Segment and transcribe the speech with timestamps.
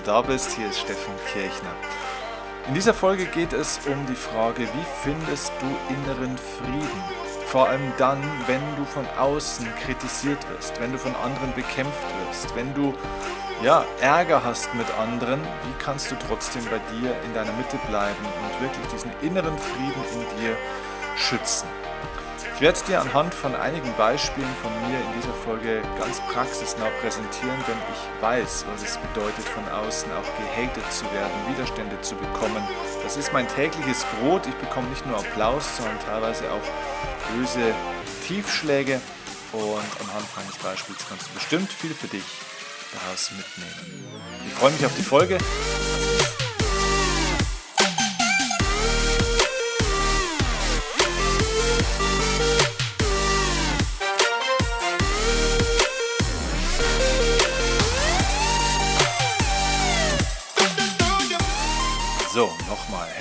[0.00, 0.52] du da bist.
[0.52, 1.74] Hier ist Steffen Kirchner.
[2.68, 7.02] In dieser Folge geht es um die Frage, wie findest du inneren Frieden?
[7.46, 12.54] Vor allem dann, wenn du von außen kritisiert wirst, wenn du von anderen bekämpft wirst,
[12.54, 12.94] wenn du
[13.62, 18.24] ja, Ärger hast mit anderen, wie kannst du trotzdem bei dir in deiner Mitte bleiben
[18.24, 20.56] und wirklich diesen inneren Frieden in dir
[21.16, 21.66] schützen?
[22.60, 26.90] Ich werde es dir anhand von einigen Beispielen von mir in dieser Folge ganz praxisnah
[27.00, 32.16] präsentieren, denn ich weiß, was es bedeutet, von außen auch gehatet zu werden, Widerstände zu
[32.16, 32.62] bekommen.
[33.02, 34.46] Das ist mein tägliches Brot.
[34.46, 37.72] Ich bekomme nicht nur Applaus, sondern teilweise auch böse
[38.26, 39.00] Tiefschläge.
[39.52, 42.24] Und anhand meines Beispiels kannst du bestimmt viel für dich
[42.92, 44.20] daraus mitnehmen.
[44.46, 45.38] Ich freue mich auf die Folge.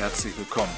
[0.10, 0.76] Herzlich willkommen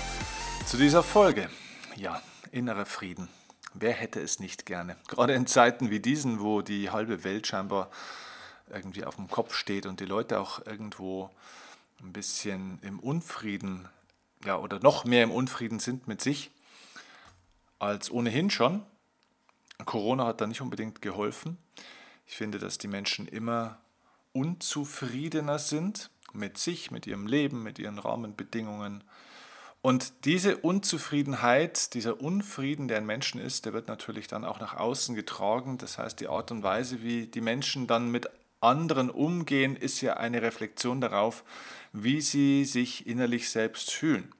[0.65, 1.49] zu dieser Folge.
[1.95, 3.29] Ja, innerer Frieden.
[3.73, 4.97] Wer hätte es nicht gerne?
[5.07, 7.89] Gerade in Zeiten wie diesen, wo die halbe Welt scheinbar
[8.69, 11.29] irgendwie auf dem Kopf steht und die Leute auch irgendwo
[12.01, 13.87] ein bisschen im Unfrieden,
[14.43, 16.51] ja, oder noch mehr im Unfrieden sind mit sich
[17.79, 18.83] als ohnehin schon.
[19.85, 21.57] Corona hat da nicht unbedingt geholfen.
[22.27, 23.77] Ich finde, dass die Menschen immer
[24.33, 29.03] unzufriedener sind mit sich, mit ihrem Leben, mit ihren Rahmenbedingungen.
[29.81, 34.75] Und diese Unzufriedenheit, dieser Unfrieden, der in Menschen ist, der wird natürlich dann auch nach
[34.75, 35.79] außen getragen.
[35.79, 40.17] Das heißt, die Art und Weise, wie die Menschen dann mit anderen umgehen, ist ja
[40.17, 41.43] eine Reflexion darauf,
[41.93, 44.31] wie sie sich innerlich selbst fühlen.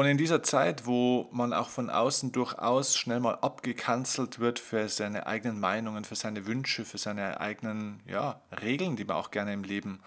[0.00, 4.88] Und in dieser Zeit, wo man auch von außen durchaus schnell mal abgekanzelt wird für
[4.88, 9.52] seine eigenen Meinungen, für seine Wünsche, für seine eigenen ja, Regeln, die man auch gerne
[9.52, 10.00] im Leben,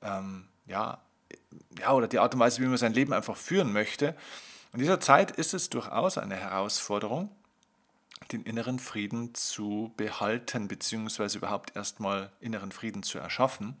[0.00, 1.02] ähm, ja,
[1.78, 4.16] ja, oder die Art und Weise, wie man sein Leben einfach führen möchte,
[4.72, 7.30] in dieser Zeit ist es durchaus eine Herausforderung,
[8.32, 13.76] den inneren Frieden zu behalten, beziehungsweise überhaupt erstmal inneren Frieden zu erschaffen.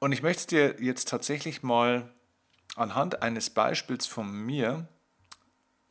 [0.00, 2.12] Und ich möchte dir jetzt tatsächlich mal
[2.76, 4.88] anhand eines Beispiels von mir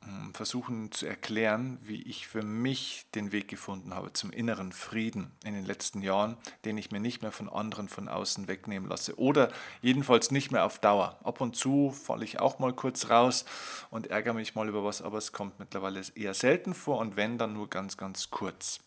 [0.05, 5.31] hm, versuchen zu erklären, wie ich für mich den Weg gefunden habe zum inneren Frieden
[5.45, 9.17] in den letzten Jahren, den ich mir nicht mehr von anderen von außen wegnehmen lasse
[9.17, 9.51] oder
[9.81, 11.19] jedenfalls nicht mehr auf Dauer.
[11.23, 13.45] Ab und zu falle ich auch mal kurz raus
[13.91, 17.37] und ärgere mich mal über was, aber es kommt mittlerweile eher selten vor und wenn,
[17.37, 18.79] dann nur ganz, ganz kurz.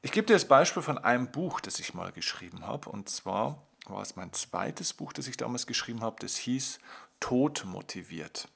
[0.00, 3.67] Ich gebe dir das Beispiel von einem Buch, das ich mal geschrieben habe und zwar
[3.90, 6.78] war es mein zweites Buch, das ich damals geschrieben habe, das hieß
[7.20, 8.48] Tod motiviert.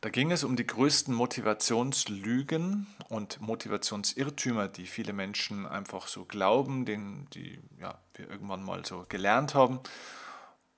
[0.00, 6.84] Da ging es um die größten Motivationslügen und Motivationsirrtümer, die viele Menschen einfach so glauben,
[6.84, 9.80] den, die ja, wir irgendwann mal so gelernt haben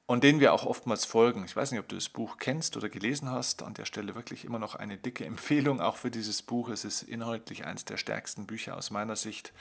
[0.07, 1.45] und denen wir auch oftmals folgen.
[1.45, 3.63] Ich weiß nicht, ob du das Buch kennst oder gelesen hast.
[3.63, 6.71] An der Stelle wirklich immer noch eine dicke Empfehlung auch für dieses Buch.
[6.71, 9.53] Es ist inhaltlich eines der stärksten Bücher aus meiner Sicht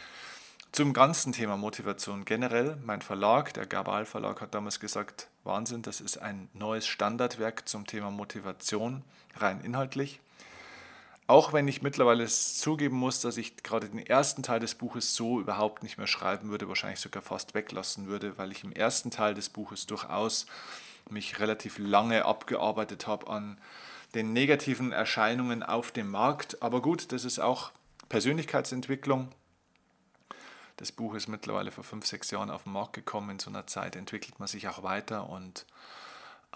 [0.72, 2.78] zum ganzen Thema Motivation generell.
[2.86, 7.88] Mein Verlag, der Gabal Verlag, hat damals gesagt, Wahnsinn, das ist ein neues Standardwerk zum
[7.88, 9.04] Thema Motivation,
[9.36, 10.20] rein inhaltlich.
[11.28, 15.40] Auch wenn ich mittlerweile zugeben muss, dass ich gerade den ersten Teil des Buches so
[15.40, 19.36] überhaupt nicht mehr schreiben würde, wahrscheinlich sogar fast weglassen würde, weil ich im ersten Teil
[19.36, 20.48] des Buches durchaus
[21.10, 23.60] mich relativ lange abgearbeitet habe an
[24.16, 26.64] den negativen Erscheinungen auf dem Markt.
[26.64, 27.72] Aber gut, das ist auch
[28.10, 29.30] Persönlichkeitsentwicklung.
[30.80, 33.32] Das Buch ist mittlerweile vor fünf, sechs Jahren auf den Markt gekommen.
[33.32, 35.66] In so einer Zeit entwickelt man sich auch weiter und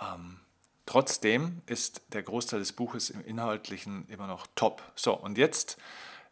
[0.01, 0.39] ähm,
[0.85, 4.81] trotzdem ist der Großteil des Buches im Inhaltlichen immer noch top.
[4.95, 5.75] So, und jetzt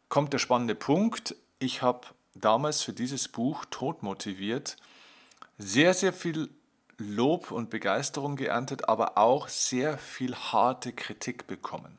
[0.08, 1.36] kommt der spannende Punkt.
[1.60, 4.78] Ich habe damals für dieses Buch tot motiviert
[5.58, 6.50] sehr, sehr viel
[6.98, 11.98] Lob und Begeisterung geerntet, aber auch sehr viel harte Kritik bekommen.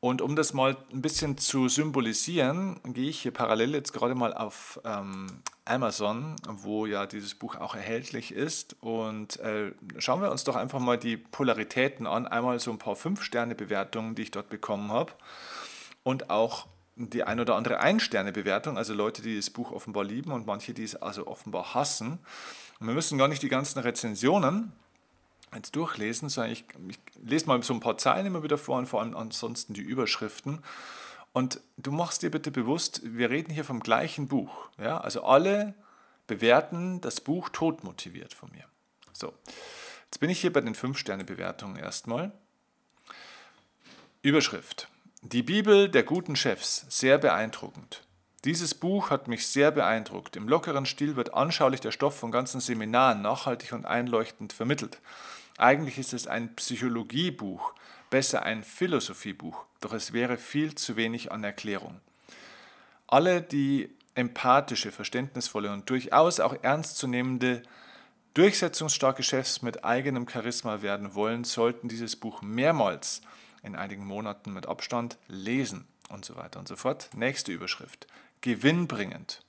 [0.00, 4.32] Und um das mal ein bisschen zu symbolisieren, gehe ich hier parallel jetzt gerade mal
[4.32, 5.26] auf ähm,
[5.64, 8.76] Amazon, wo ja dieses Buch auch erhältlich ist.
[8.80, 12.28] Und äh, schauen wir uns doch einfach mal die Polaritäten an.
[12.28, 15.12] Einmal so ein paar Fünf-Sterne-Bewertungen, die ich dort bekommen habe.
[16.04, 20.46] Und auch die ein oder andere Ein-Sterne-Bewertung, also Leute, die das Buch offenbar lieben und
[20.46, 22.18] manche, die es also offenbar hassen.
[22.78, 24.72] Und wir müssen gar nicht die ganzen Rezensionen
[25.54, 28.86] jetzt durchlesen, sondern ich, ich lese mal so ein paar Zeilen immer wieder vor und
[28.86, 30.62] vor allem ansonsten die Überschriften.
[31.32, 34.70] Und du machst dir bitte bewusst, wir reden hier vom gleichen Buch.
[34.78, 34.98] Ja?
[34.98, 35.74] Also alle
[36.26, 38.64] bewerten das Buch todmotiviert von mir.
[39.12, 39.32] So,
[40.04, 42.32] jetzt bin ich hier bei den 5-Sterne-Bewertungen erstmal.
[44.22, 44.88] Überschrift.
[45.22, 48.02] Die Bibel der guten Chefs, sehr beeindruckend.
[48.48, 50.34] Dieses Buch hat mich sehr beeindruckt.
[50.34, 55.00] Im lockeren Stil wird anschaulich der Stoff von ganzen Seminaren nachhaltig und einleuchtend vermittelt.
[55.58, 57.74] Eigentlich ist es ein Psychologiebuch,
[58.08, 62.00] besser ein Philosophiebuch, doch es wäre viel zu wenig an Erklärung.
[63.06, 67.62] Alle, die empathische, verständnisvolle und durchaus auch ernstzunehmende,
[68.32, 73.20] durchsetzungsstarke Chefs mit eigenem Charisma werden wollen, sollten dieses Buch mehrmals
[73.62, 77.10] in einigen Monaten mit Abstand lesen und so weiter und so fort.
[77.14, 78.06] Nächste Überschrift.
[78.40, 79.42] Gewinnbringend.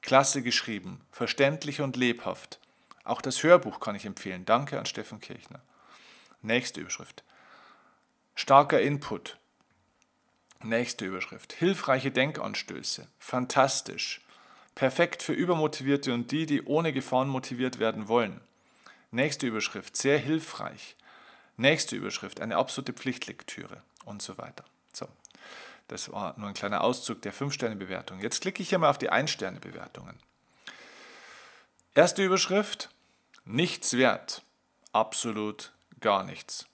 [0.00, 2.58] Klasse geschrieben, verständlich und lebhaft.
[3.04, 4.44] Auch das Hörbuch kann ich empfehlen.
[4.44, 5.60] Danke an Steffen Kirchner.
[6.42, 7.22] Nächste Überschrift.
[8.34, 9.38] Starker Input.
[10.62, 11.52] Nächste Überschrift.
[11.52, 13.06] Hilfreiche Denkanstöße.
[13.18, 14.20] Fantastisch.
[14.74, 18.40] Perfekt für Übermotivierte und die, die ohne Gefahren motiviert werden wollen.
[19.10, 19.96] Nächste Überschrift.
[19.96, 20.96] Sehr hilfreich.
[21.56, 22.40] Nächste Überschrift.
[22.40, 24.64] Eine absolute Pflichtlektüre und so weiter.
[24.92, 25.06] So.
[25.92, 28.18] Das war nur ein kleiner Auszug der 5-Sterne-Bewertung.
[28.18, 30.18] Jetzt klicke ich hier mal auf die 1-Sterne-Bewertungen.
[31.94, 32.88] Erste Überschrift,
[33.44, 34.40] nichts wert.
[34.94, 36.66] Absolut gar nichts.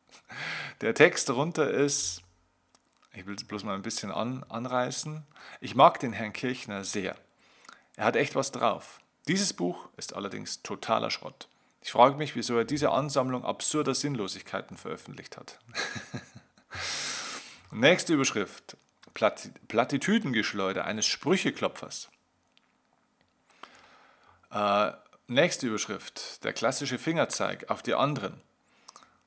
[0.80, 2.22] Der Text darunter ist,
[3.12, 5.26] ich will es bloß mal ein bisschen an, anreißen.
[5.60, 7.14] Ich mag den Herrn Kirchner sehr.
[7.96, 9.00] Er hat echt was drauf.
[9.28, 11.46] Dieses Buch ist allerdings totaler Schrott.
[11.82, 15.58] Ich frage mich, wieso er diese Ansammlung absurder Sinnlosigkeiten veröffentlicht hat.
[17.76, 18.78] Nächste Überschrift.
[19.12, 22.08] Plattitüdengeschleuder eines Sprücheklopfers.
[24.50, 24.92] Äh,
[25.26, 28.40] nächste Überschrift, der klassische Fingerzeig auf die anderen.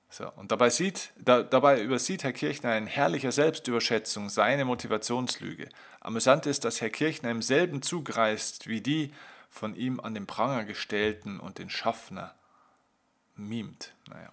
[0.10, 5.70] So, und dabei, sieht, da, dabei übersieht Herr Kirchner in herrlicher Selbstüberschätzung seine Motivationslüge.
[6.00, 9.14] Amüsant ist, dass Herr Kirchner im selben Zug reist wie die
[9.52, 12.34] von ihm an den Pranger gestellten und den Schaffner
[13.36, 13.94] mimt.
[14.08, 14.32] Naja.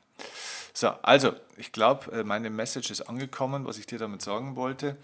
[0.78, 4.98] So, also, ich glaube, äh, meine Message ist angekommen, was ich dir damit sagen wollte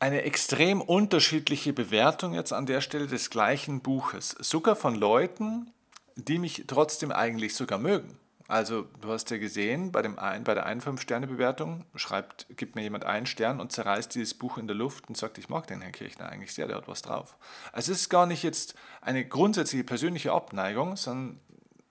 [0.00, 4.36] eine extrem unterschiedliche Bewertung jetzt an der Stelle des gleichen Buches.
[4.38, 5.72] Sogar von Leuten,
[6.14, 8.16] die mich trotzdem eigentlich sogar mögen.
[8.46, 12.82] Also du hast ja gesehen, bei, dem ein, bei der einen 5-Sterne-Bewertung schreibt, gibt mir
[12.82, 15.82] jemand einen Stern und zerreißt dieses Buch in der Luft und sagt, ich mag den
[15.82, 17.36] Herrn Kirchner eigentlich sehr, der hat was drauf.
[17.72, 21.40] Also es ist gar nicht jetzt eine grundsätzliche persönliche Abneigung, sondern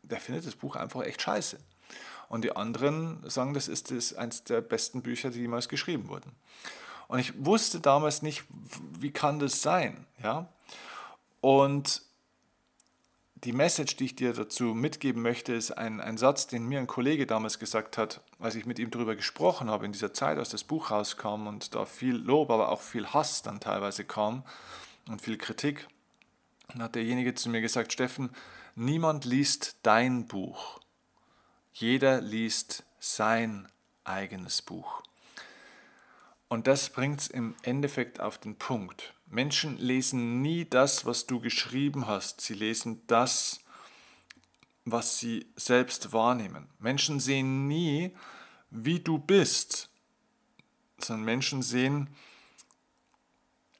[0.09, 1.57] der findet das Buch einfach echt scheiße.
[2.29, 6.31] Und die anderen sagen, das ist das eines der besten Bücher, die jemals geschrieben wurden.
[7.07, 8.43] Und ich wusste damals nicht,
[8.99, 10.49] wie kann das sein, ja?
[11.39, 12.01] Und
[13.43, 16.87] die Message, die ich dir dazu mitgeben möchte, ist ein, ein Satz, den mir ein
[16.87, 20.49] Kollege damals gesagt hat, als ich mit ihm darüber gesprochen habe, in dieser Zeit, als
[20.49, 24.43] das Buch rauskam und da viel Lob, aber auch viel Hass dann teilweise kam
[25.07, 25.87] und viel Kritik.
[26.69, 28.31] Dann hat derjenige zu mir gesagt, Steffen,
[28.77, 30.79] niemand liest dein Buch.
[31.73, 33.67] Jeder liest sein
[34.03, 35.01] eigenes Buch.
[36.47, 39.13] Und das bringt es im Endeffekt auf den Punkt.
[39.25, 42.39] Menschen lesen nie das, was du geschrieben hast.
[42.41, 43.59] Sie lesen das,
[44.85, 46.69] was sie selbst wahrnehmen.
[46.79, 48.15] Menschen sehen nie,
[48.69, 49.89] wie du bist,
[50.99, 52.09] sondern Menschen sehen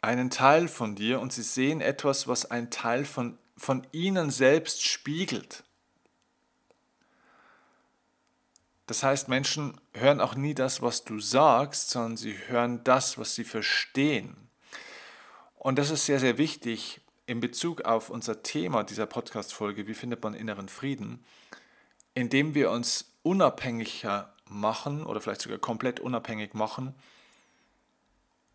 [0.02, 4.85] einen Teil von dir und sie sehen etwas, was ein Teil von, von ihnen selbst
[4.85, 5.64] spiegelt.
[8.85, 13.35] Das heißt, Menschen hören auch nie das, was du sagst, sondern sie hören das, was
[13.35, 14.37] sie verstehen.
[15.56, 20.23] Und das ist sehr, sehr wichtig in Bezug auf unser Thema dieser Podcast-Folge, wie findet
[20.23, 21.26] man inneren Frieden,
[22.14, 26.95] indem wir uns unabhängiger machen oder vielleicht sogar komplett unabhängig machen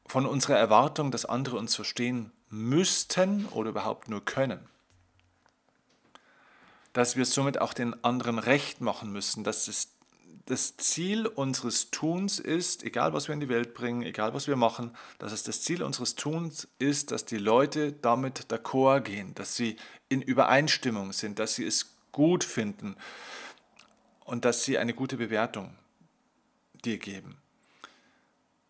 [0.06, 4.66] von unserer Erwartung, dass andere uns verstehen müssten oder überhaupt nur können.
[6.92, 9.92] Dass wir somit auch den anderen recht machen müssen, dass es
[10.46, 14.56] das Ziel unseres Tuns ist, egal was wir in die Welt bringen, egal was wir
[14.56, 19.54] machen, dass es das Ziel unseres Tuns ist, dass die Leute damit d'accord gehen, dass
[19.54, 19.76] sie
[20.08, 22.96] in Übereinstimmung sind, dass sie es gut finden
[24.24, 25.76] und dass sie eine gute Bewertung
[26.84, 27.38] dir geben.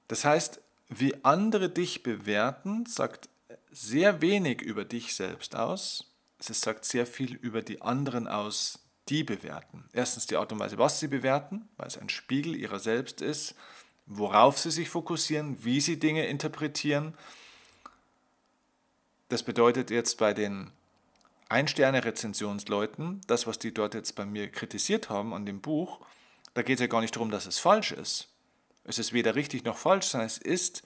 [0.09, 3.31] Das heißt, wie andere dich bewerten, sagt
[3.71, 6.12] sehr wenig über dich selbst aus.
[6.51, 9.85] Es sagt sehr viel über die anderen aus, die bewerten.
[9.93, 13.55] Erstens die Art und Weise, was sie bewerten, weil es ein Spiegel ihrer selbst ist,
[14.07, 17.15] worauf sie sich fokussieren, wie sie Dinge interpretieren.
[19.29, 20.71] Das bedeutet jetzt bei den
[21.49, 26.01] Ein-Sterne-Rezensionsleuten, das, was die dort jetzt bei mir kritisiert haben an dem Buch,
[26.55, 28.29] da geht es ja gar nicht darum, dass es falsch ist.
[28.85, 30.83] Es ist weder richtig noch falsch, sondern es ist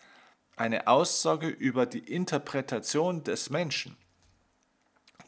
[0.57, 3.97] eine Aussage über die Interpretation des Menschen.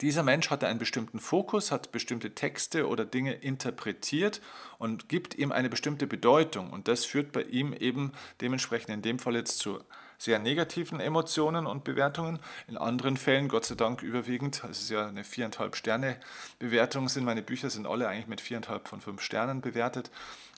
[0.00, 4.40] Dieser Mensch hatte einen bestimmten Fokus, hat bestimmte Texte oder Dinge interpretiert
[4.78, 6.70] und gibt ihm eine bestimmte Bedeutung.
[6.70, 9.80] Und das führt bei ihm eben dementsprechend in dem Fall jetzt zu
[10.18, 12.40] sehr negativen Emotionen und Bewertungen.
[12.66, 16.18] In anderen Fällen, Gott sei Dank überwiegend, es ist ja eine viereinhalb Sterne
[16.58, 20.10] Bewertung, sind meine Bücher sind alle eigentlich mit viereinhalb von fünf Sternen bewertet.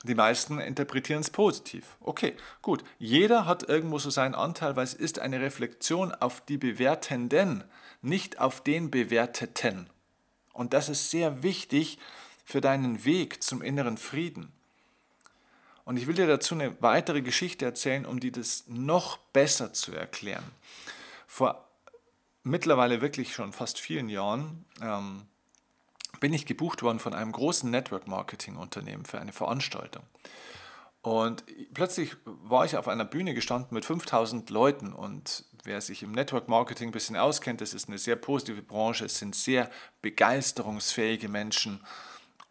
[0.03, 1.95] Die meisten interpretieren es positiv.
[1.99, 2.83] Okay, gut.
[2.97, 7.63] Jeder hat irgendwo so seinen Anteil, weil es ist eine Reflexion auf die Bewertenden,
[8.01, 9.87] nicht auf den Bewerteten.
[10.53, 11.99] Und das ist sehr wichtig
[12.43, 14.51] für deinen Weg zum inneren Frieden.
[15.85, 19.93] Und ich will dir dazu eine weitere Geschichte erzählen, um dir das noch besser zu
[19.93, 20.45] erklären.
[21.27, 21.67] Vor
[22.43, 25.27] mittlerweile wirklich schon fast vielen Jahren ähm,
[26.19, 30.03] bin ich gebucht worden von einem großen Network-Marketing-Unternehmen für eine Veranstaltung.
[31.01, 36.11] Und plötzlich war ich auf einer Bühne gestanden mit 5000 Leuten und wer sich im
[36.11, 39.71] Network Marketing ein bisschen auskennt, das ist eine sehr positive Branche, es sind sehr
[40.03, 41.81] begeisterungsfähige Menschen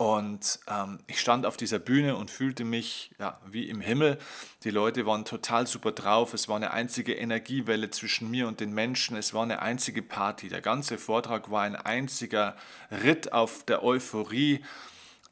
[0.00, 4.16] und ähm, ich stand auf dieser Bühne und fühlte mich ja, wie im Himmel.
[4.64, 6.33] Die Leute waren total super drauf.
[6.33, 9.14] Es war eine einzige Energiewelle zwischen mir und den Menschen.
[9.14, 10.49] Es war eine einzige Party.
[10.49, 12.57] Der ganze Vortrag war ein einziger
[12.90, 14.64] Ritt auf der Euphorie.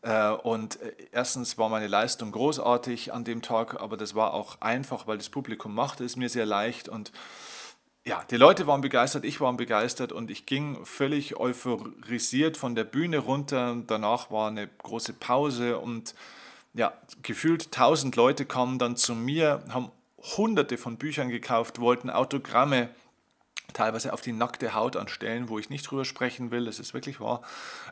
[0.03, 4.61] Äh, und äh, erstens war meine Leistung großartig an dem Tag, aber das war auch
[4.61, 7.11] einfach, weil das Publikum machte es mir sehr leicht und
[8.09, 12.85] ja, die Leute waren begeistert, ich war begeistert und ich ging völlig euphorisiert von der
[12.85, 13.77] Bühne runter.
[13.87, 16.15] Danach war eine große Pause und
[16.73, 19.91] ja, gefühlt tausend Leute kamen dann zu mir, haben
[20.39, 22.89] hunderte von Büchern gekauft, wollten Autogramme,
[23.75, 27.21] teilweise auf die nackte Haut anstellen, wo ich nicht drüber sprechen will, es ist wirklich
[27.21, 27.43] wahr.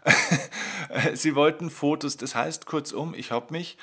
[1.13, 3.77] Sie wollten Fotos, das heißt kurzum, ich habe mich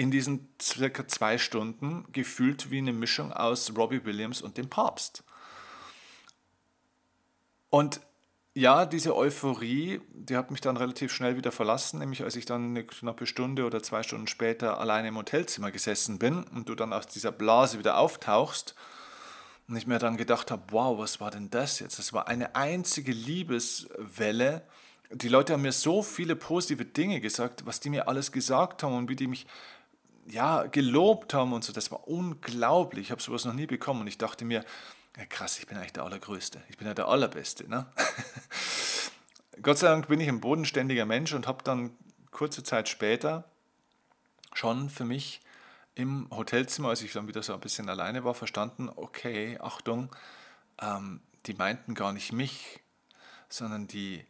[0.00, 5.24] in diesen circa zwei Stunden gefühlt wie eine Mischung aus Robbie Williams und dem Papst.
[7.68, 8.00] Und
[8.54, 12.70] ja, diese Euphorie, die hat mich dann relativ schnell wieder verlassen, nämlich als ich dann
[12.70, 16.94] eine knappe Stunde oder zwei Stunden später alleine im Hotelzimmer gesessen bin und du dann
[16.94, 18.74] aus dieser Blase wieder auftauchst
[19.68, 21.98] und ich mir dann gedacht habe, wow, was war denn das jetzt?
[21.98, 24.62] Das war eine einzige Liebeswelle.
[25.12, 28.96] Die Leute haben mir so viele positive Dinge gesagt, was die mir alles gesagt haben
[28.96, 29.46] und wie die mich
[30.30, 31.72] ja, gelobt haben und so.
[31.72, 33.06] Das war unglaublich.
[33.06, 34.64] Ich habe sowas noch nie bekommen und ich dachte mir,
[35.16, 36.62] ja, krass, ich bin eigentlich der Allergrößte.
[36.68, 37.68] Ich bin ja der Allerbeste.
[37.68, 37.86] Ne?
[39.62, 41.90] Gott sei Dank bin ich ein bodenständiger Mensch und habe dann
[42.30, 43.44] kurze Zeit später
[44.54, 45.40] schon für mich
[45.94, 50.14] im Hotelzimmer, als ich dann wieder so ein bisschen alleine war, verstanden, okay, Achtung,
[50.80, 52.80] ähm, die meinten gar nicht mich,
[53.48, 54.24] sondern die,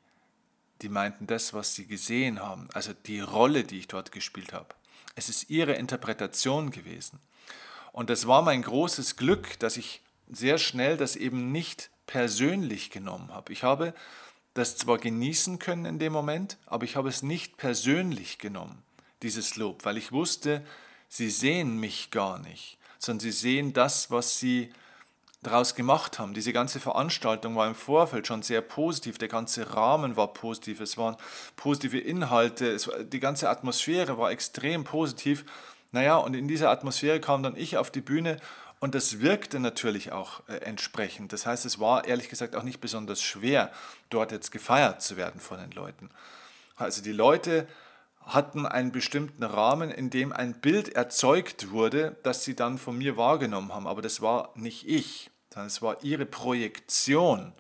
[0.83, 4.75] die meinten das, was sie gesehen haben, also die Rolle, die ich dort gespielt habe.
[5.15, 7.21] Es ist ihre Interpretation gewesen.
[7.93, 13.33] Und es war mein großes Glück, dass ich sehr schnell das eben nicht persönlich genommen
[13.33, 13.53] habe.
[13.53, 13.95] Ich habe
[14.55, 18.83] das zwar genießen können in dem Moment, aber ich habe es nicht persönlich genommen,
[19.23, 20.65] dieses Lob, weil ich wusste,
[21.09, 24.73] sie sehen mich gar nicht, sondern sie sehen das, was sie
[25.43, 26.35] daraus gemacht haben.
[26.35, 30.99] Diese ganze Veranstaltung war im Vorfeld schon sehr positiv, der ganze Rahmen war positiv, es
[30.99, 31.17] waren
[31.57, 35.45] positive Inhalte, es, die ganze Atmosphäre war extrem positiv.
[35.93, 38.37] Naja, und in dieser Atmosphäre kam dann ich auf die Bühne
[38.81, 41.33] und das wirkte natürlich auch äh, entsprechend.
[41.33, 43.73] Das heißt, es war ehrlich gesagt auch nicht besonders schwer,
[44.09, 46.11] dort jetzt gefeiert zu werden von den Leuten.
[46.77, 47.67] Also die Leute
[48.23, 53.17] hatten einen bestimmten Rahmen, in dem ein Bild erzeugt wurde, das sie dann von mir
[53.17, 53.87] wahrgenommen haben.
[53.87, 57.53] Aber das war nicht ich, sondern es war ihre Projektion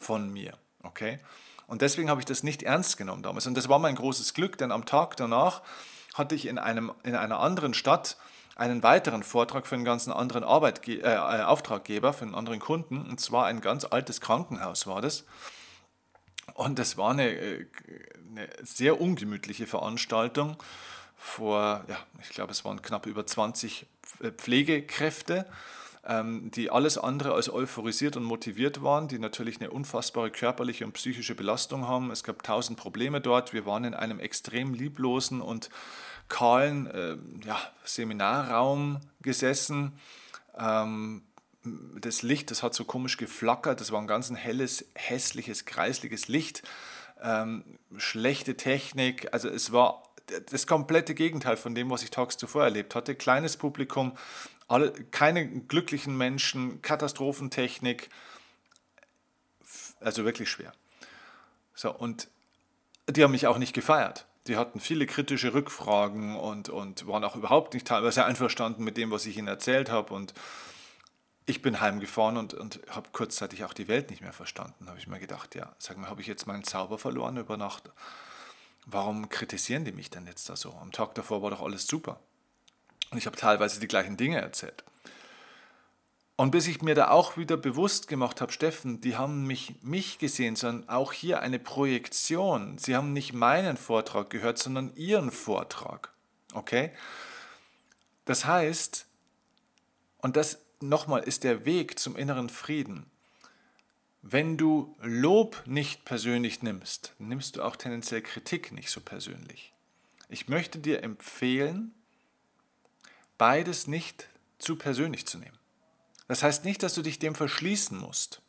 [0.00, 0.54] von mir.
[0.82, 1.18] Okay?
[1.66, 3.46] Und deswegen habe ich das nicht ernst genommen damals.
[3.46, 5.62] Und das war mein großes Glück, denn am Tag danach
[6.14, 8.16] hatte ich in, einem, in einer anderen Stadt
[8.56, 13.02] einen weiteren Vortrag für einen ganzen anderen Arbeitge äh, äh Auftraggeber, für einen anderen Kunden.
[13.02, 15.24] Und zwar ein ganz altes Krankenhaus war das.
[16.54, 17.66] Und das war eine, äh,
[18.30, 20.56] eine sehr ungemütliche Veranstaltung
[21.16, 23.86] vor, ja, ich glaube, es waren knapp über 20
[24.20, 25.46] äh, Pflegekräfte,
[26.06, 31.34] die alles andere als euphorisiert und motiviert waren, die natürlich eine unfassbare körperliche und psychische
[31.34, 32.10] Belastung haben.
[32.10, 33.52] Es gab tausend Probleme dort.
[33.52, 35.68] Wir waren in einem extrem lieblosen und
[36.28, 39.98] kahlen äh, ja, Seminarraum gesessen.
[40.56, 41.22] Ähm,
[42.00, 46.28] das Licht, das hat so komisch geflackert, das war ein ganz ein helles, hässliches, kreisliches
[46.28, 46.62] Licht,
[47.22, 47.64] ähm,
[47.96, 50.04] schlechte Technik, also es war
[50.50, 53.14] das komplette Gegenteil von dem, was ich tags zuvor erlebt hatte.
[53.14, 54.12] Kleines Publikum,
[54.68, 58.10] alle, keine glücklichen Menschen, Katastrophentechnik,
[60.00, 60.72] also wirklich schwer.
[61.74, 62.28] So, und
[63.08, 64.26] die haben mich auch nicht gefeiert.
[64.46, 69.10] Die hatten viele kritische Rückfragen und, und waren auch überhaupt nicht teilweise einverstanden mit dem,
[69.10, 70.14] was ich ihnen erzählt habe.
[70.14, 70.34] Und
[71.46, 74.88] ich bin heimgefahren und, und habe kurzzeitig auch die Welt nicht mehr verstanden.
[74.88, 77.90] Habe ich mir gedacht, ja, sag mal, habe ich jetzt meinen Zauber verloren über Nacht?
[78.86, 80.72] Warum kritisieren die mich denn jetzt da so?
[80.72, 82.20] Am Tag davor war doch alles super.
[83.10, 84.84] Und ich habe teilweise die gleichen Dinge erzählt.
[86.36, 90.18] Und bis ich mir da auch wieder bewusst gemacht habe, Steffen, die haben mich, mich
[90.18, 92.78] gesehen, sondern auch hier eine Projektion.
[92.78, 96.12] Sie haben nicht meinen Vortrag gehört, sondern ihren Vortrag.
[96.54, 96.92] Okay?
[98.24, 99.06] Das heißt,
[100.18, 103.06] und das nochmal ist der Weg zum inneren Frieden.
[104.22, 109.72] Wenn du Lob nicht persönlich nimmst, nimmst du auch tendenziell Kritik nicht so persönlich.
[110.28, 111.94] Ich möchte dir empfehlen,
[113.38, 114.28] beides nicht
[114.58, 115.58] zu persönlich zu nehmen.
[116.26, 118.42] Das heißt nicht, dass du dich dem verschließen musst.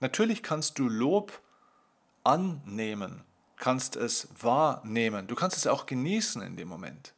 [0.00, 1.42] Natürlich kannst du Lob
[2.24, 3.22] annehmen,
[3.56, 7.12] kannst es wahrnehmen, du kannst es auch genießen in dem Moment.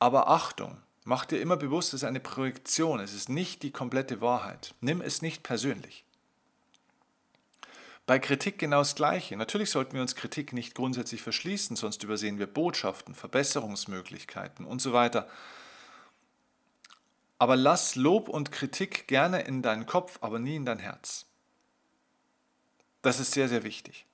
[0.00, 4.20] Aber Achtung, mach dir immer bewusst, es ist eine Projektion, es ist nicht die komplette
[4.20, 4.74] Wahrheit.
[4.80, 6.03] Nimm es nicht persönlich.
[8.06, 9.36] Bei Kritik genau das Gleiche.
[9.36, 14.92] Natürlich sollten wir uns Kritik nicht grundsätzlich verschließen, sonst übersehen wir Botschaften, Verbesserungsmöglichkeiten und so
[14.92, 15.26] weiter.
[17.38, 21.26] Aber lass Lob und Kritik gerne in deinen Kopf, aber nie in dein Herz.
[23.00, 24.06] Das ist sehr, sehr wichtig.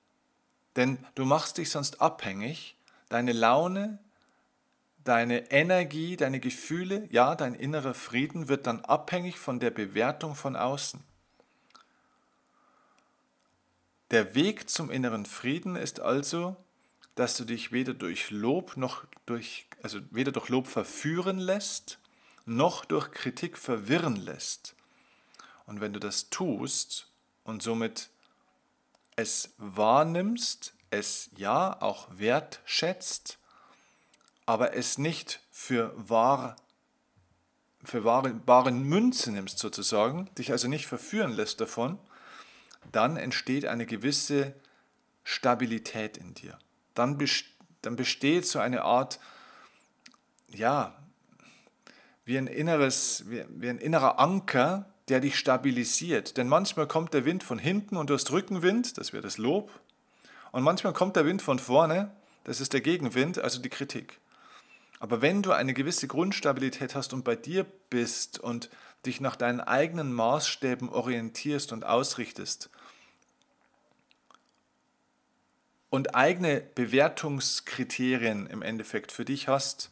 [0.77, 2.77] Denn du machst dich sonst abhängig,
[3.09, 3.99] deine Laune,
[5.03, 10.55] deine Energie, deine Gefühle, ja, dein innerer Frieden wird dann abhängig von der Bewertung von
[10.55, 11.03] außen.
[14.11, 16.57] Der Weg zum inneren Frieden ist also,
[17.15, 21.97] dass du dich weder durch Lob noch durch, also weder durch Lob verführen lässt,
[22.45, 24.75] noch durch Kritik verwirren lässt.
[25.65, 27.09] Und wenn du das tust
[27.45, 28.09] und somit
[29.15, 33.37] es wahrnimmst, es ja auch wertschätzt,
[34.45, 36.57] aber es nicht für wahr
[37.83, 41.97] für wahre, bare Münze nimmst sozusagen, dich also nicht verführen lässt davon,
[42.91, 44.53] dann entsteht eine gewisse
[45.23, 46.57] Stabilität in dir.
[46.93, 47.17] Dann,
[47.81, 49.19] dann besteht so eine Art,
[50.49, 50.95] ja,
[52.25, 56.37] wie ein, inneres, wie, wie ein innerer Anker, der dich stabilisiert.
[56.37, 59.71] Denn manchmal kommt der Wind von hinten und du hast Rückenwind, das wäre das Lob.
[60.51, 62.11] Und manchmal kommt der Wind von vorne,
[62.43, 64.19] das ist der Gegenwind, also die Kritik.
[64.99, 68.69] Aber wenn du eine gewisse Grundstabilität hast und bei dir bist und
[69.05, 72.69] dich nach deinen eigenen Maßstäben orientierst und ausrichtest
[75.91, 79.91] und eigene Bewertungskriterien im Endeffekt für dich hast,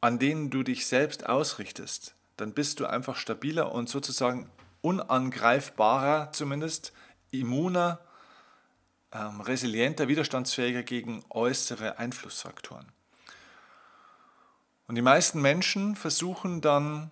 [0.00, 6.94] an denen du dich selbst ausrichtest, dann bist du einfach stabiler und sozusagen unangreifbarer, zumindest
[7.30, 8.00] immuner,
[9.12, 12.86] ähm, resilienter, widerstandsfähiger gegen äußere Einflussfaktoren.
[14.86, 17.10] Und die meisten Menschen versuchen dann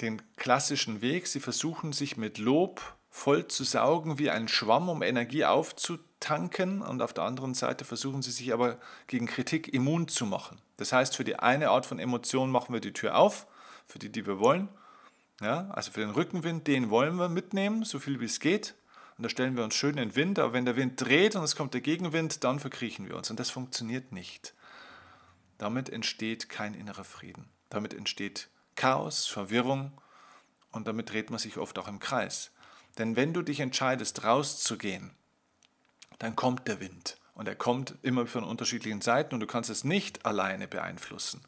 [0.00, 5.02] den klassischen Weg, sie versuchen sich mit Lob voll zu saugen wie ein Schwamm, um
[5.02, 10.26] Energie aufzutanken und auf der anderen Seite versuchen sie sich aber gegen Kritik immun zu
[10.26, 10.60] machen.
[10.78, 13.46] Das heißt, für die eine Art von Emotion machen wir die Tür auf,
[13.86, 14.68] für die, die wir wollen.
[15.40, 18.74] Ja, also für den Rückenwind, den wollen wir mitnehmen, so viel wie es geht.
[19.16, 21.44] Und da stellen wir uns schön in den Wind, aber wenn der Wind dreht und
[21.44, 23.30] es kommt der Gegenwind, dann verkriechen wir uns.
[23.30, 24.54] Und das funktioniert nicht.
[25.58, 27.48] Damit entsteht kein innerer Frieden.
[27.68, 29.92] Damit entsteht Chaos, Verwirrung
[30.70, 32.50] und damit dreht man sich oft auch im Kreis.
[32.98, 35.10] Denn wenn du dich entscheidest, rauszugehen,
[36.18, 37.16] dann kommt der Wind.
[37.34, 41.42] Und er kommt immer von unterschiedlichen Seiten und du kannst es nicht alleine beeinflussen.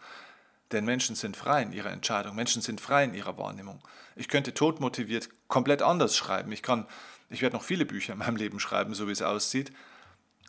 [0.73, 3.81] Denn Menschen sind frei in ihrer Entscheidung, Menschen sind frei in ihrer Wahrnehmung.
[4.17, 6.51] Ich könnte todmotiviert komplett anders schreiben.
[6.51, 6.87] Ich, kann,
[7.31, 9.71] ich werde noch viele Bücher in meinem Leben schreiben, so wie es aussieht.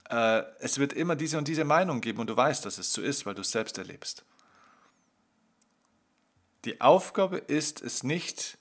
[0.10, 3.04] Äh, es wird immer diese und diese Meinung geben und du weißt, dass es so
[3.04, 4.26] ist, weil du es selbst erlebst.
[6.68, 8.58] Die Aufgabe ist es nicht,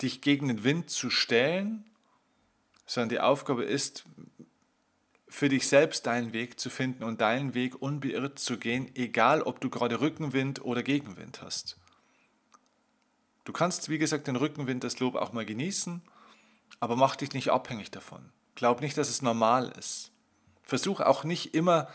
[0.00, 1.84] dich gegen den Wind zu stellen,
[2.86, 4.06] sondern die Aufgabe ist,
[5.28, 9.60] für dich selbst deinen Weg zu finden und deinen Weg unbeirrt zu gehen, egal ob
[9.60, 11.76] du gerade Rückenwind oder Gegenwind hast.
[13.44, 16.00] Du kannst, wie gesagt, den Rückenwind, das Lob auch mal genießen,
[16.80, 18.32] aber mach dich nicht abhängig davon.
[18.54, 20.10] Glaub nicht, dass es normal ist.
[20.62, 21.90] Versuch auch nicht immer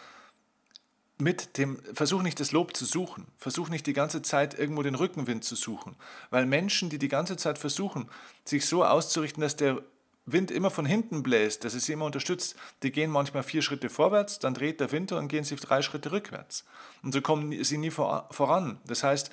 [1.17, 3.25] mit dem, versuch nicht das Lob zu suchen.
[3.37, 5.95] Versuch nicht die ganze Zeit irgendwo den Rückenwind zu suchen.
[6.29, 8.09] Weil Menschen, die die ganze Zeit versuchen,
[8.43, 9.81] sich so auszurichten, dass der
[10.25, 13.89] Wind immer von hinten bläst, dass es sie immer unterstützt, die gehen manchmal vier Schritte
[13.89, 16.65] vorwärts, dann dreht der Wind und gehen sie drei Schritte rückwärts.
[17.03, 18.79] Und so kommen sie nie voran.
[18.85, 19.29] Das heißt,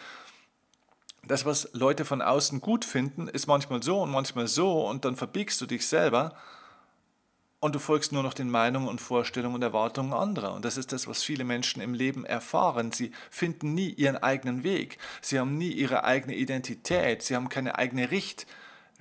[1.26, 5.16] das, was Leute von außen gut finden, ist manchmal so und manchmal so und dann
[5.16, 6.34] verbiegst du dich selber
[7.62, 10.52] und du folgst nur noch den Meinungen und Vorstellungen und Erwartungen anderer.
[10.52, 12.92] Und das ist das, was viele Menschen im Leben erfahren.
[12.92, 14.98] Sie finden nie ihren eigenen Weg.
[15.22, 17.22] Sie haben nie ihre eigene Identität.
[17.22, 18.52] Sie haben keine eigene Richtlinie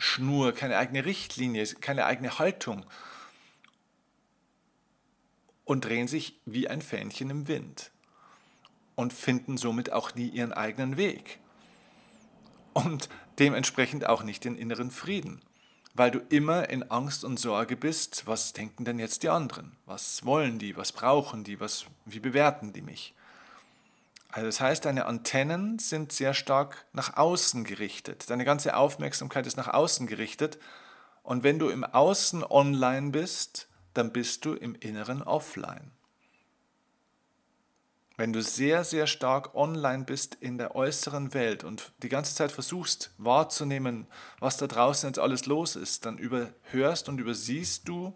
[0.01, 2.85] Schnur, keine eigene Richtlinie, keine eigene Haltung
[5.63, 7.91] und drehen sich wie ein Fähnchen im Wind
[8.95, 11.39] und finden somit auch nie ihren eigenen Weg.
[12.73, 15.41] und dementsprechend auch nicht den inneren Frieden,
[15.93, 19.75] weil du immer in Angst und Sorge bist, was denken denn jetzt die anderen?
[19.85, 20.77] Was wollen die?
[20.77, 21.59] Was brauchen die?
[21.59, 23.13] Was, wie bewerten die mich?
[24.29, 28.29] Also das heißt, deine Antennen sind sehr stark nach außen gerichtet.
[28.29, 30.57] Deine ganze Aufmerksamkeit ist nach außen gerichtet.
[31.23, 35.91] Und wenn du im Außen online bist, dann bist du im Inneren offline.
[38.17, 42.51] Wenn du sehr, sehr stark online bist in der äußeren Welt und die ganze Zeit
[42.51, 44.05] versuchst wahrzunehmen,
[44.39, 48.13] was da draußen jetzt alles los ist, dann überhörst und übersiehst du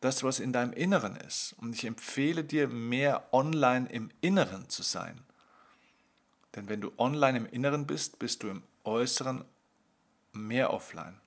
[0.00, 1.54] das, was in deinem Inneren ist.
[1.58, 5.20] Und ich empfehle dir, mehr online im Inneren zu sein.
[6.56, 9.44] Denn wenn du online im Inneren bist, bist du im Äußeren
[10.32, 11.20] mehr offline.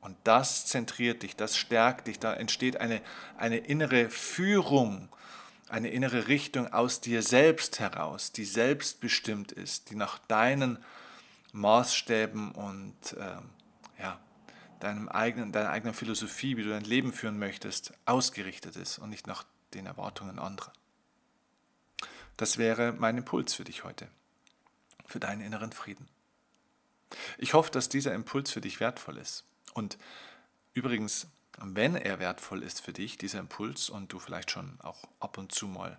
[0.00, 3.00] Und das zentriert dich, das stärkt dich, da entsteht eine,
[3.36, 5.08] eine innere Führung,
[5.72, 10.78] eine innere Richtung aus dir selbst heraus, die selbstbestimmt ist, die nach deinen
[11.52, 13.48] Maßstäben und ähm,
[13.98, 14.20] ja,
[14.80, 19.26] deinem eigenen, deiner eigenen Philosophie, wie du dein Leben führen möchtest, ausgerichtet ist und nicht
[19.26, 20.74] nach den Erwartungen anderer.
[22.36, 24.08] Das wäre mein Impuls für dich heute
[25.06, 26.06] für deinen inneren Frieden.
[27.38, 29.44] Ich hoffe, dass dieser Impuls für dich wertvoll ist.
[29.72, 29.96] Und
[30.74, 31.28] übrigens,
[31.60, 35.52] wenn er wertvoll ist für dich, dieser Impuls, und du vielleicht schon auch ab und
[35.52, 35.98] zu mal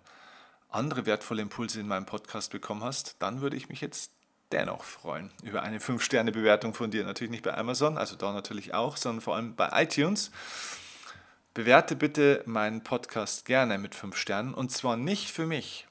[0.68, 4.10] andere wertvolle Impulse in meinem Podcast bekommen hast, dann würde ich mich jetzt
[4.52, 7.04] dennoch freuen über eine 5-Sterne-Bewertung von dir.
[7.04, 10.30] Natürlich nicht bei Amazon, also da natürlich auch, sondern vor allem bei iTunes.
[11.54, 15.86] Bewerte bitte meinen Podcast gerne mit 5 Sternen und zwar nicht für mich,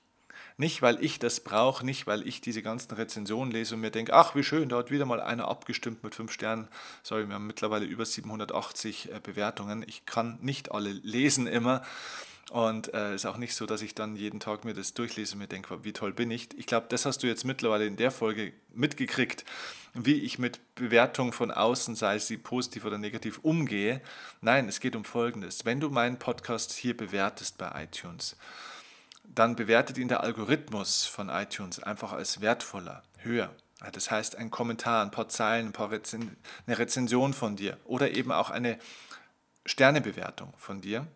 [0.57, 4.13] nicht, weil ich das brauche, nicht, weil ich diese ganzen Rezensionen lese und mir denke,
[4.13, 6.67] ach, wie schön, da hat wieder mal einer abgestimmt mit fünf Sternen.
[7.01, 9.83] Sorry, wir haben mittlerweile über 780 äh, Bewertungen.
[9.87, 11.81] Ich kann nicht alle lesen immer.
[12.51, 15.33] Und es äh, ist auch nicht so, dass ich dann jeden Tag mir das durchlese
[15.33, 16.49] und mir denke, wie toll bin ich.
[16.57, 19.45] Ich glaube, das hast du jetzt mittlerweile in der Folge mitgekriegt,
[19.93, 24.01] wie ich mit Bewertungen von außen, sei sie positiv oder negativ, umgehe.
[24.41, 25.65] Nein, es geht um Folgendes.
[25.65, 28.35] Wenn du meinen Podcast hier bewertest bei iTunes,
[29.35, 33.51] dann bewertet ihn der Algorithmus von iTunes einfach als wertvoller, höher.
[33.91, 38.11] Das heißt, ein Kommentar, ein paar Zeilen, ein paar Rezen eine Rezension von dir oder
[38.11, 38.77] eben auch eine
[39.65, 41.07] Sternebewertung von dir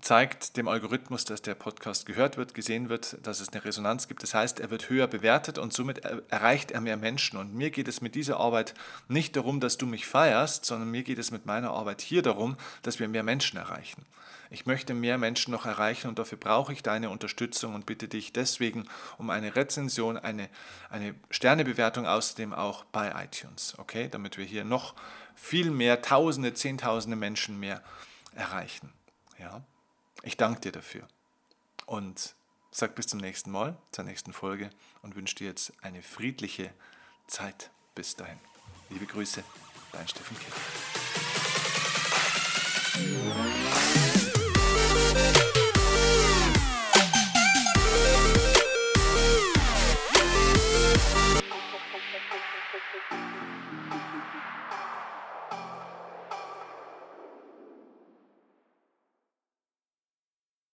[0.00, 4.22] zeigt dem Algorithmus, dass der Podcast gehört wird, gesehen wird, dass es eine Resonanz gibt.
[4.22, 7.38] Das heißt, er wird höher bewertet und somit erreicht er mehr Menschen.
[7.38, 8.74] Und mir geht es mit dieser Arbeit
[9.08, 12.56] nicht darum, dass du mich feierst, sondern mir geht es mit meiner Arbeit hier darum,
[12.82, 14.04] dass wir mehr Menschen erreichen.
[14.50, 18.32] Ich möchte mehr Menschen noch erreichen und dafür brauche ich deine Unterstützung und bitte dich
[18.32, 18.86] deswegen
[19.18, 20.48] um eine Rezension, eine,
[20.88, 24.08] eine Sternebewertung außerdem auch bei iTunes, okay?
[24.08, 24.94] Damit wir hier noch
[25.34, 27.82] viel mehr, Tausende, Zehntausende Menschen mehr
[28.34, 28.92] erreichen.
[29.38, 29.62] Ja?
[30.22, 31.06] Ich danke dir dafür
[31.86, 32.34] und
[32.70, 34.70] sage bis zum nächsten Mal, zur nächsten Folge
[35.02, 36.72] und wünsche dir jetzt eine friedliche
[37.26, 37.70] Zeit.
[37.94, 38.38] Bis dahin.
[38.90, 39.42] Liebe Grüße,
[39.92, 40.54] dein Steffen Kipp.
[42.98, 43.36] Thank you.